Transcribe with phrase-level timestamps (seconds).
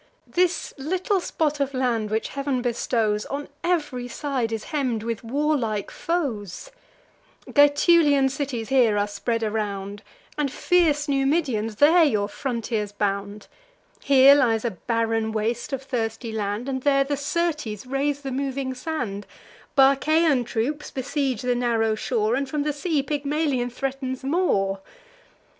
[0.25, 5.91] This little spot of land, which Heav'n bestows, On ev'ry side is hemm'd with warlike
[5.91, 6.71] foes;
[7.53, 10.01] Gaetulian cities here are spread around,
[10.39, 13.45] And fierce Numidians there your frontiers bound;
[13.99, 18.73] Here lies a barren waste of thirsty land, And there the Syrtes raise the moving
[18.73, 19.27] sand;
[19.77, 24.79] Barcaean troops besiege the narrow shore, And from the sea Pygmalion threatens more.